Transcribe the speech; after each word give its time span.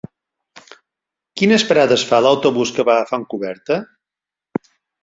Quines 1.41 1.67
parades 1.73 2.07
fa 2.13 2.23
l'autobús 2.27 2.75
que 2.79 2.89
va 2.91 2.99
a 2.99 3.05
Fontcoberta? 3.13 3.81